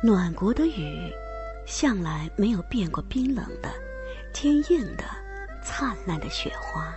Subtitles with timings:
[0.00, 1.12] 暖国的雨，
[1.66, 3.68] 向来没有变过冰冷的、
[4.32, 5.04] 坚硬的、
[5.60, 6.94] 灿烂的雪花。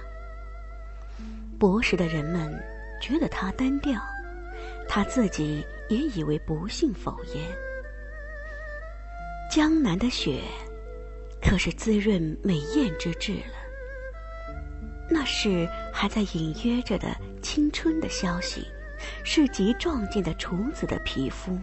[1.57, 2.63] 博识的人们
[3.01, 3.99] 觉得它单调，
[4.87, 7.43] 他自己也以为不幸否焉。
[9.49, 10.43] 江南的雪，
[11.41, 13.57] 可是滋润美艳之至了。
[15.09, 18.63] 那是还在隐约着的青春的消息，
[19.23, 21.57] 是极壮健的处子的皮肤。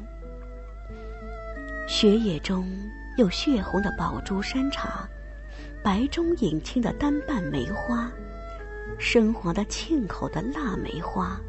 [1.88, 2.70] 雪野中
[3.16, 5.08] 有血红的宝珠山茶，
[5.82, 8.12] 白中隐青的单瓣梅花，
[8.98, 11.40] 深黄的沁口的腊梅花。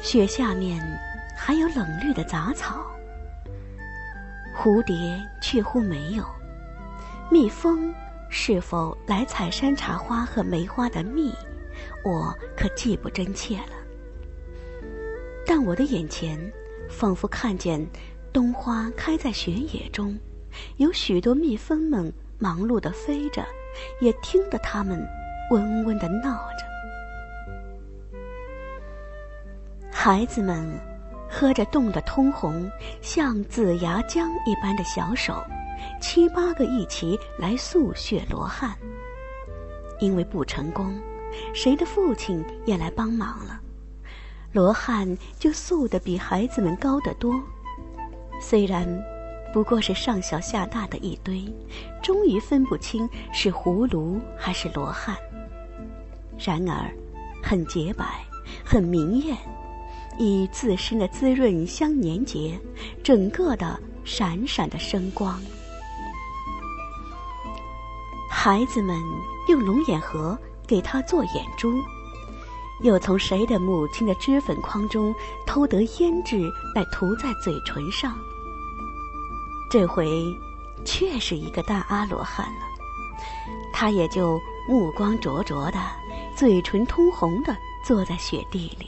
[0.00, 0.80] 雪下面
[1.36, 2.86] 还有冷绿的杂草，
[4.56, 6.24] 蝴蝶却乎没有，
[7.28, 7.92] 蜜蜂
[8.30, 11.34] 是否来采山茶花和梅花的蜜，
[12.04, 13.74] 我可记不真切了。
[15.44, 16.38] 但我的眼前
[16.88, 17.84] 仿佛看见。
[18.36, 20.14] 冬花开在雪野中，
[20.76, 23.42] 有许多蜜蜂们忙碌地飞着，
[23.98, 25.02] 也听得它们
[25.50, 28.20] 嗡嗡地闹着。
[29.90, 30.78] 孩子们
[31.30, 32.70] 喝着冻得通红、
[33.00, 35.42] 像紫牙浆一般的小手，
[35.98, 38.76] 七八个一起来诉血罗汉。
[39.98, 40.94] 因为不成功，
[41.54, 43.58] 谁的父亲也来帮忙了，
[44.52, 47.42] 罗汉就诉得比孩子们高得多。
[48.40, 48.86] 虽然
[49.52, 51.42] 不过是上小下大的一堆，
[52.02, 55.16] 终于分不清是葫芦还是罗汉。
[56.38, 56.90] 然而，
[57.42, 58.04] 很洁白，
[58.64, 59.36] 很明艳，
[60.18, 62.58] 以自身的滋润相粘结，
[63.02, 65.40] 整个的闪闪的生光。
[68.30, 68.94] 孩子们
[69.48, 71.72] 用龙眼核给他做眼珠，
[72.82, 75.14] 又从谁的母亲的脂粉筐中
[75.46, 78.16] 偷得胭脂来涂在嘴唇上。
[79.70, 80.06] 这回，
[80.84, 82.66] 却是一个大阿罗汉了。
[83.72, 85.78] 他也就目光灼灼的，
[86.36, 88.86] 嘴唇通红的坐在雪地里。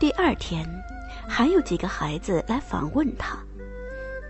[0.00, 0.68] 第二天，
[1.28, 3.38] 还有几个孩子来访问他，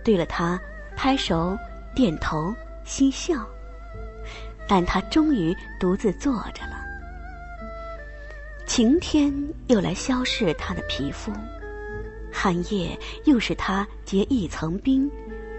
[0.03, 0.59] 对了他
[0.95, 1.57] 拍手、
[1.95, 2.53] 点头、
[2.85, 3.35] 嬉笑，
[4.67, 6.72] 但他终于独自坐着了。
[8.75, 9.31] 晴天
[9.67, 11.31] 又来消逝他的皮肤。
[12.31, 15.07] 寒夜又使他结一层冰，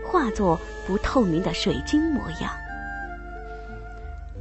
[0.04, 2.52] 化作不透明的水晶模样。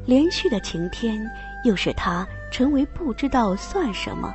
[0.07, 1.23] 连续的晴天
[1.63, 4.33] 又使他成为不知道算什么，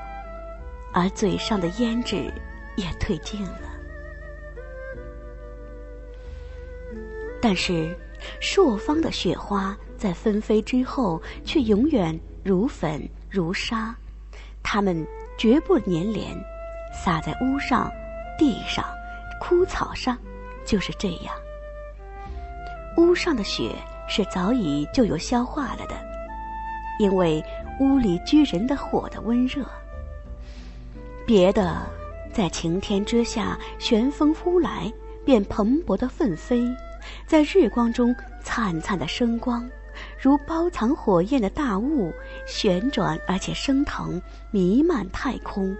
[0.92, 2.32] 而嘴上的胭脂
[2.76, 3.62] 也褪尽了。
[7.42, 7.92] 但是，
[8.40, 13.92] 朔方的雪花在纷飞之后，却永远如粉如沙，
[14.62, 16.36] 它们绝不粘连。
[16.90, 17.92] 洒在屋上、
[18.38, 18.82] 地上、
[19.40, 20.16] 枯草上，
[20.64, 21.34] 就是这样。
[22.96, 23.76] 屋上的雪
[24.08, 25.94] 是早已就有消化了的，
[26.98, 27.44] 因为
[27.78, 29.64] 屋里居人的火的温热。
[31.26, 31.82] 别的，
[32.32, 34.90] 在晴天之下，旋风呼来，
[35.24, 36.66] 便蓬勃的奋飞，
[37.26, 39.68] 在日光中灿灿的生光，
[40.20, 42.12] 如包藏火焰的大雾，
[42.46, 44.20] 旋转而且升腾，
[44.50, 45.76] 弥漫太空。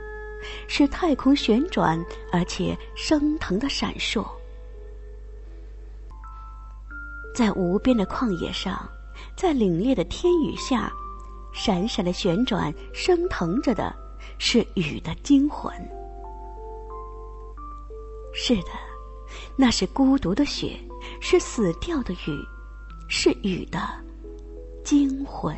[0.68, 4.24] 使太空旋转，而且升腾的闪烁，
[7.34, 8.88] 在无边的旷野上，
[9.36, 10.92] 在凛冽的天宇下，
[11.52, 13.92] 闪闪的旋转、升腾着的，
[14.38, 15.74] 是雨的精魂。
[18.32, 18.70] 是的，
[19.56, 20.78] 那是孤独的雪，
[21.20, 22.46] 是死掉的雨，
[23.08, 23.80] 是雨的
[24.88, 25.54] 惊魂。